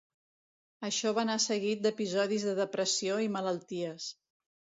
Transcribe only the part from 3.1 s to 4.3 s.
i malalties.